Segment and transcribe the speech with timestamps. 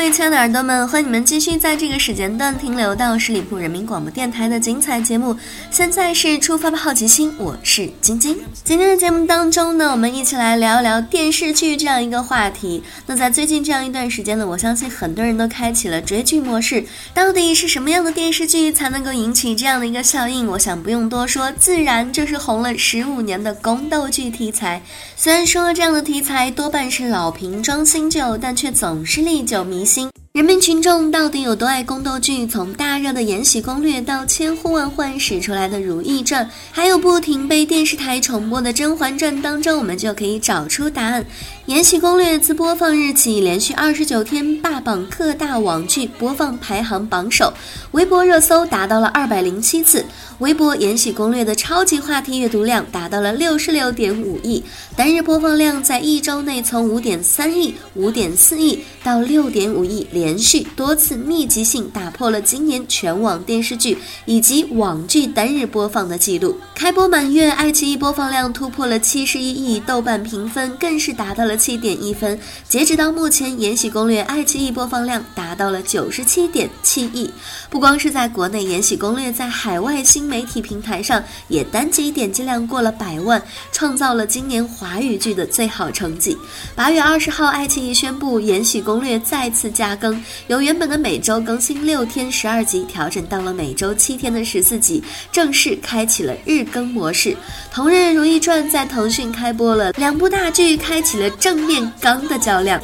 [0.00, 5.36] 各位亲爱的耳朵们，欢迎你们继续在这个时间段停留到十里铺人民广播电台的精彩节目。
[5.70, 8.38] 现在是出发吧好奇心，我是晶晶。
[8.64, 12.82] 今天的节目当中呢，我们一起来聊一聊电视剧这样一个话题。
[13.04, 16.82] 那在最近这样一段时间呢，我相信很多人都开启了追剧模式。
[17.12, 20.46] 到底是什么样的电视剧才能够引起这样的一个效应？
[20.46, 24.80] 我想不用多说，自然就是红了十五年的宫斗剧题材。
[25.14, 29.89] 虽然说这样的题材多半是老瓶装新酒，但却总是历久弥新。
[30.32, 32.46] 人民群众到底有多爱宫斗剧？
[32.46, 41.24] 从大热的《延禧攻略》到千呼万唤始出来的《如懿传》，还有不停被电视台重播的《甄嬛传》当中，我们就可以找出答案。
[41.66, 47.52] 《延禧攻略》自播放日起，连续二十九天霸榜各大网剧播放排行榜首，
[47.90, 50.04] 微博热搜达到了二百零七次。
[50.38, 54.62] 微博《延禧攻略》的超级话题阅读量达到了六十六点五亿，
[54.96, 63.96] 单日播放量在一周内从五点三亿、五点四亿到六点五亿，连续多次密集性打破了今年全网电视剧
[64.26, 66.54] 以及网剧单日播放的记录。
[66.74, 72.38] 开播满月，爱奇艺播放量突破了七十一亿，豆瓣评分更是达到了七点一分。
[72.68, 77.30] 截止到目前，《延禧攻略》爱奇艺播放量达到了九十七点七亿。
[77.70, 86.36] 不光是在国内，《延禧攻略》在海外新媒体平台上也单集点击量过了百万，创造了今年华语剧的最好成绩。
[86.74, 90.09] 八月二十号，爱奇艺宣布《延禧攻略》再次加更，
[90.46, 95.02] 由原本的每周更新六天十二集，调整到了每周七天的十四集，
[95.32, 97.36] 正式开启了日更模式。
[97.72, 102.80] 同日，《如懿传》在腾讯开播了，两部大剧开启了正面刚的较量。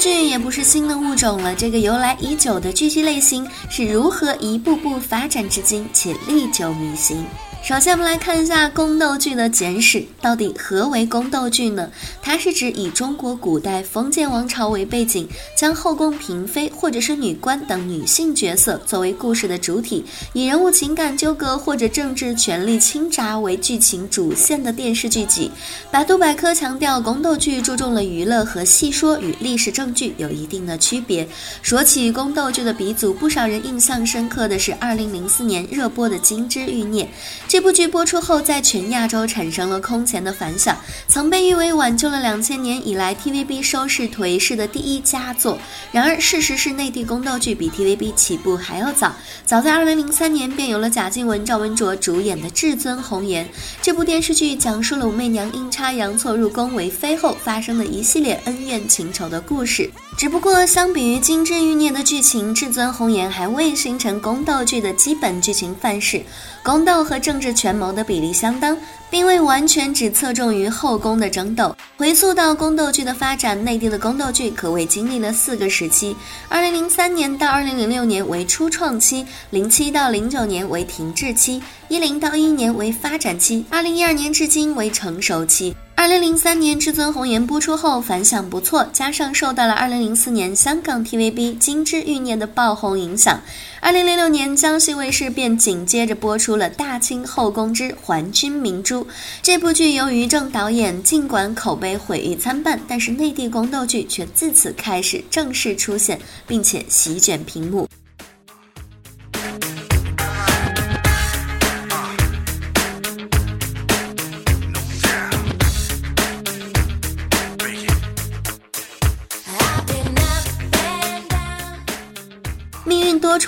[0.00, 7.22] 剧也不是新的物种了，这个由来已久的剧集类型是如何一步步发展至今，且历久弥新。
[7.62, 10.04] 首先，我们来看一下宫斗剧的简史。
[10.20, 11.88] 到底何为宫斗剧呢？
[12.22, 25.52] 它是指以中国古代封建王朝为背景，将后宫嫔妃或者是女官等女性角色作为故事的主体，以人物情感纠葛或者政治权力倾轧为剧情主线的电视剧集。
[25.92, 31.28] 百度百科强调，宫斗剧注重了娱乐和戏说，与历史正剧有一定的区别。
[31.62, 37.04] 说起宫斗剧的鼻祖，不少人印象深刻的是2004年热播的《金枝欲孽》。
[37.50, 40.78] 这部剧播出后，在全亚洲产生了空前的反响，
[41.08, 45.58] 曾被誉为挽救了两千年以来 TVB 收视颓势的第一佳作。
[45.90, 49.12] 然而，事实是内地宫斗剧比 TVB 起步还要早，
[49.44, 53.44] 早在2003年便有了贾静雯、赵文卓主演的《至尊红颜》。
[53.82, 59.90] 这部电视剧讲述了武媚娘阴差阳错入宫为妃后发生的一系列恩怨情仇的故事。
[60.16, 66.22] 只不过，相比于《金枝欲孽》的剧情，《至尊红颜》还未形成宫斗剧的基本剧情范式。
[66.62, 68.76] 宫斗和政治权谋的比例相当，
[69.08, 71.74] 并未完全只侧重于后宫的争斗。
[71.96, 76.14] 回溯到宫斗剧的发展，内地的宫斗剧可谓经历了四个时期：
[76.48, 85.74] 二零零三年到二零零六年为初创期，零七到零九年为停滞期，一零到一年为发展期，二零一二年至今为成熟期。
[86.00, 93.38] 二零零三年《至尊红颜》播出后反响不错，加上受到了二零零四年香港 TVB《金枝欲孽》的爆红影响，
[93.82, 99.04] 二零零六年江西卫视便紧接着播出了《大清后宫之还君明珠》。
[99.42, 107.86] 这部剧由于正导演，尽管口碑毁誉参半，但是内地宫斗剧却自此开始正式出现，并且席卷屏幕。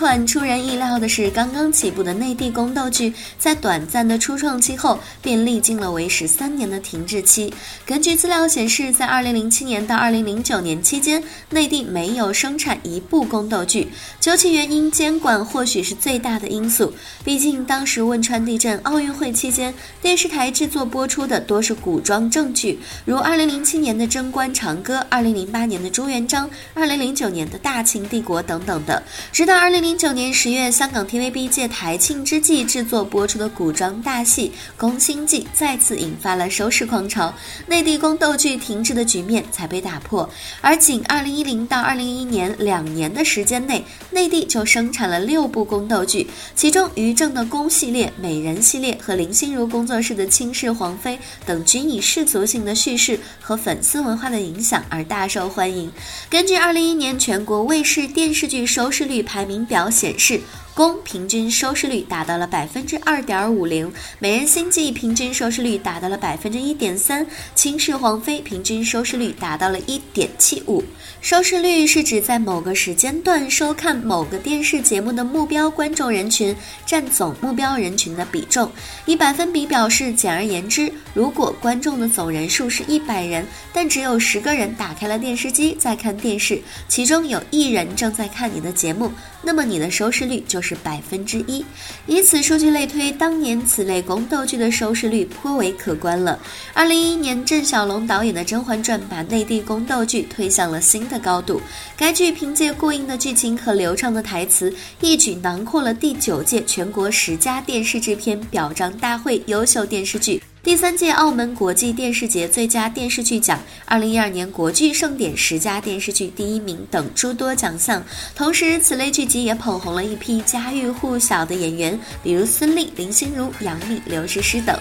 [0.03, 7.55] 多舛出人意料的是，刚刚起步的内地宫斗剧，在短暂的初创期后，便历经了为时三年的停滞期。
[7.87, 13.93] 根据资料显示，在2007年到2009年期间，内地没有生产一部宫斗剧。
[14.19, 16.93] 究其原因，监管或许是最大的因素。
[17.23, 29.01] 毕竟当时汶川地震、奥运会期间，电视台制作播出的多是古装正剧，如2007年的《贞观长歌》、2008年的《朱元璋》、2009年的《大清帝国》等等的。
[29.31, 34.51] 直到二零零零九年十月，香港 TVB 借台庆之际制作播出的古装大戏
[34.81, 37.33] 《宫心计》再次引发了收视狂潮，
[37.67, 40.29] 内地宫斗剧停滞的局面才被打破。
[40.63, 55.93] 而仅二零一零到二零一一年两年的时间内，内地就生产了六部宫斗剧，其中于正的宫系列、美人系列和林心如工作室的倾世皇妃等均以世俗性的叙事和粉丝文化的影响而大受欢迎。
[56.31, 60.41] 根据二零一年全国卫视电视剧收视率排名表显示。
[60.75, 70.83] 宫平均收视率达到了百分之二点五零，美人心计平均收视率达到了百分之一点三，倾世皇妃平均收视率达到了一点七五。
[71.21, 78.71] 收视率是指在某个时间段收看某个电视节目的目标观众人群占总目标人群的比重。
[79.05, 86.59] 以百分比表示，简而言之，如果观众的总人数是一百人，但只有十个人打开了电视机在看电视，
[86.89, 90.62] 其中有一人正在看你的节目，那么你的收视率就。
[90.63, 91.65] 是百分之一，
[92.07, 96.39] 以此数据类推，当年此类宫斗剧的收视率颇为可观了。
[96.73, 101.61] 二零一一年，郑晓龙导演的《甄嬛传》把内地宫斗剧推向了新的高度。
[101.97, 110.41] 该剧凭借过硬的剧情和流畅的台词，一举囊括了第九届全国十佳电视制片表彰大会优秀电视剧。
[110.65, 118.01] 第三届澳门国际电视节最佳电视剧奖、二零一二年国剧盛典十佳电视剧第一名等诸多奖项。
[118.37, 124.79] 同时，此类剧集也捧红了一批家喻户晓的演员，比如孙俪、林心如、杨幂、刘诗诗等。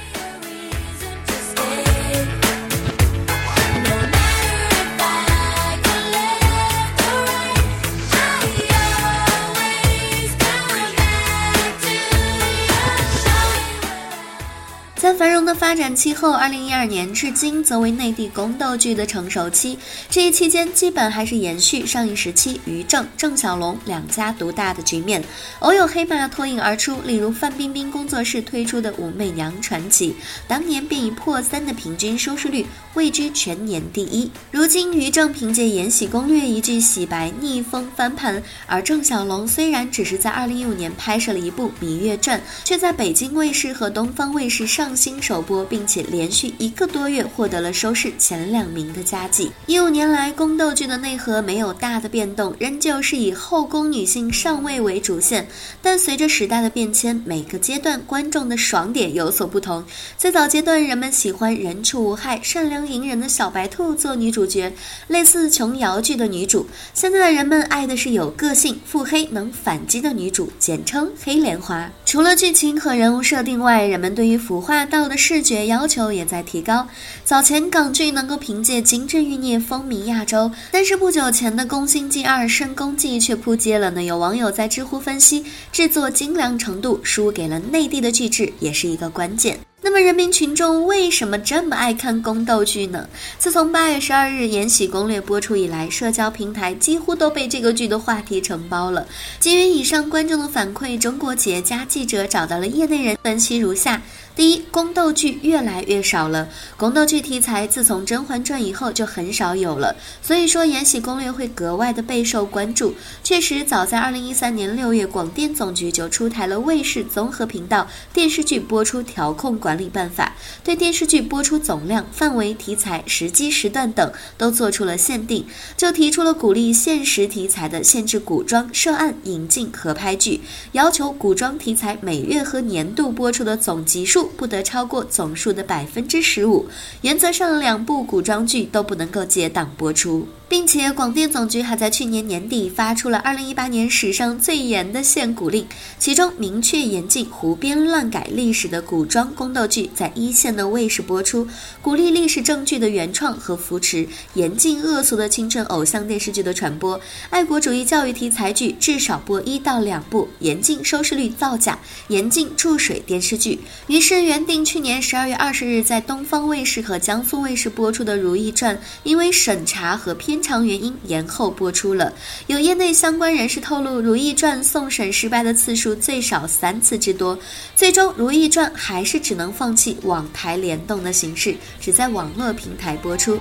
[15.72, 19.80] 发展期后，二零一二年至今则为内地宫斗剧的成熟期。
[20.10, 25.24] 这一期间，基本还是延续上一时期于正、郑晓龙两家独大的局面，
[25.60, 30.10] 偶有黑马脱颖而出，例如范冰冰工作室推出的《武媚娘传奇》，
[30.46, 32.66] 当年便以破三的平均收视率
[32.96, 34.30] 位居全年第一。
[34.52, 44.94] 如今，于正凭借《延禧攻略》一剧洗白逆风翻盘，而郑晓龙虽然只是在二零一五年拍摄了一部《芈月传》，却在北京卫视和东方卫视上。
[44.94, 49.52] 新首播，并且连续一个多月获得了收视前两名的佳绩。
[49.66, 55.48] 一五年来，宫斗剧的内核没有大的变动，仍旧是以后宫女性上位为主线。
[55.82, 59.84] 但随着时代的变迁，每个阶段观众的爽点有所不同。
[60.18, 64.72] 最早阶段，人们喜欢人畜无害、善良隐忍的小白兔做女主角，
[65.08, 66.68] 类似琼瑶剧的女主。
[66.94, 71.90] 现在的人们爱的是有个性、腹黑、能反击的女主，简称黑莲花。
[72.06, 74.82] 除了剧情和人物设定外，人们对于腐化。
[74.92, 76.88] 到的视觉要求也在提高。
[77.24, 84.04] 早前港剧能够凭借精致欲孽风靡亚洲，但是不久前的《宫心计二深宫记》却扑街了呢。
[84.04, 89.60] 有网友在知乎分析，制作精良程度输给了内地的剧制，也是一个关键。
[89.84, 93.10] 那么人民群众为什么这么爱看宫斗剧呢？
[93.40, 99.08] 自从八月十二日《延禧攻略》播出以来，社交平台几乎都被这个剧的话题承包了。
[99.40, 104.00] 基于以上观众的反馈，中国企业家记者找到了业内人分析如下。
[104.34, 106.48] 第一，宫斗剧越来越少了。
[106.78, 112.96] 宫斗剧题材自从《甄嬛传》以后就很少有了，所以说《延禧攻略》会格外的备受关注。
[113.24, 120.34] 确实，早在二零一三年六月，广电总局就出台了卫视综合频道电视剧播出调控管理办法，
[120.64, 125.46] 对电视剧播出总量、范围、题材、时机、时段等都做出了限定，
[125.76, 130.40] 就提出了鼓励现实题材的限制古装涉案引进合拍剧，
[130.72, 134.21] 要求古装题材每月和年度播出的总集数。
[134.26, 136.68] 不得超过总数的百分之十五，
[137.02, 140.28] 原则上两部古装剧都不能够接档播出。
[140.52, 145.66] 并且广电总局还在去年年底发出了二零一八年史上最严的限古令，
[145.98, 151.48] 其中明确严禁胡编乱改历史的古装宫斗剧在一线的卫视播出，
[151.82, 157.00] 鼓励历史证据的原创和扶持，严禁恶俗的青春偶像电视剧的传播，
[157.30, 163.58] 爱国主义教育题材剧至少播一到两部，严禁收视率造假，严禁注水电视剧。
[163.88, 170.44] 于是是原定去年十二月二十日在东方卫视和江苏卫视播出的《如懿传》，因为审查和片。
[170.44, 172.12] 长原因延后播出了。
[172.48, 177.40] 有业内相关人士透露，《如懿传》送审失败的次数最少三次之多，
[177.74, 183.40] 最终《如懿传》还是只能放弃网台联动的形式，只在网络平台播出。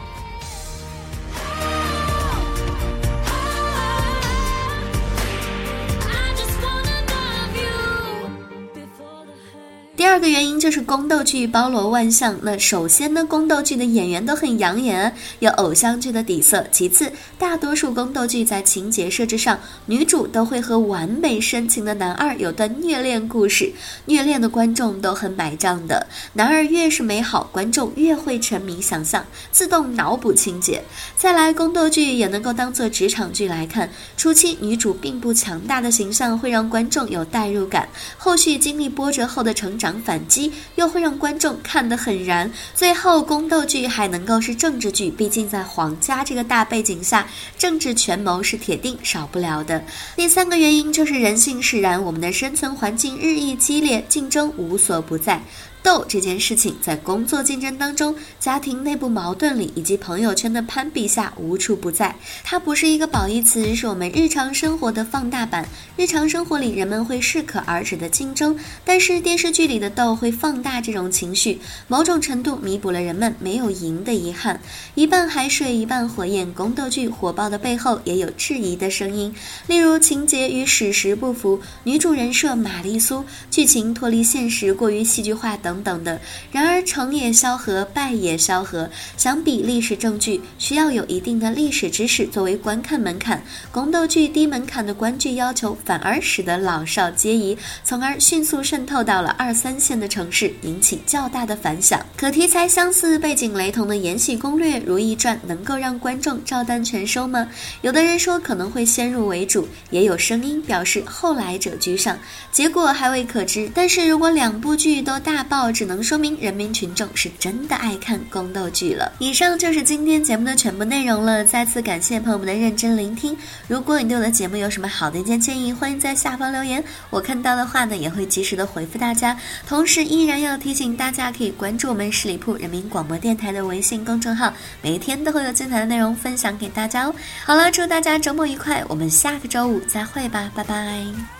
[10.11, 12.37] 二个原因就是宫斗剧包罗万象。
[12.43, 16.67] 那首先呢，宫斗剧的演员都很养眼，有偶像剧的底色。
[16.73, 23.73] 其次，大多数宫斗剧在情节设置上，女主都会和完美深情的男二有段虐恋故事，
[24.07, 26.05] 虐恋的观众都很买账的。
[26.33, 30.83] 男二越是美好，观众越会沉迷想象，自动脑补情节。
[31.17, 37.89] 再来，宫斗剧也能够当做职场剧来看，初期女主并不强大的形象会让观众有代入感，
[38.19, 40.00] 后续经历波折后的成长。
[40.01, 47.27] 反击又会让观众看得很燃，最后宫斗剧还能够是政治剧，毕竟在皇家这个大背景下，
[47.59, 49.85] 政治权谋是铁定少不了的。
[50.17, 55.43] 第三个原因就是人性使然，我们的生存环境日益激烈，竞争无所不在。
[55.83, 62.15] 斗这件事情，在工作竞争当中、家庭内部矛盾里，以及朋友圈的攀比下，无处不在。
[62.45, 65.67] 它不是一个褒义词，是我们日常生活的放大版。
[65.97, 71.59] 日常生活里，人们会适可而止的竞争，但是电视剧里的斗会放大这种情绪，
[71.89, 74.61] 某种程度弥补了人们没有赢的遗憾。
[74.95, 76.53] 一半海水，一半火焰。
[76.53, 79.35] 宫斗剧火爆的背后，也有质疑的声音，
[79.67, 85.70] 例如情节与史实不符，女主人设玛丽苏，剧情脱离现实，过于戏剧化等。
[85.71, 88.91] 等等的，然而成也萧何，败也萧何。
[89.17, 93.41] 相比历史证据，需要有一定的历史知识作为观看门槛。
[93.71, 102.05] 宫斗剧低门槛的观剧要求，反而使得老少皆宜，从而迅速渗透到了二三线的城市，引起较大的反响。
[102.17, 107.49] 可题材相似、背景雷同的《延禧攻略》《如懿传》，能够让观众照单全收吗？
[107.83, 112.19] 有的人说可能会先入为主，也有声音表示后来者居上，
[112.51, 113.71] 结果还未可知。
[113.75, 119.11] 但是如果两部剧都大爆，只能说明人民群众是真的爱看宫斗剧了。
[119.19, 121.45] 以上就是今天节目的全部内容了。
[121.45, 123.37] 再次感谢朋友们的认真聆听。
[123.67, 126.83] 如果你对我的节目有什么好的意见建议，欢迎在下方留言。
[127.11, 129.37] 我看到的话呢，也会及时的回复大家。
[129.67, 134.53] 同时，依然要提醒大家，可以关注我们十里铺人民广播电台的微信公众号，
[134.83, 137.15] 每一天都会有精彩的内容分享给大家哦。
[137.45, 141.40] 好了，祝大家周末愉快，我们下个周五再会吧，拜拜。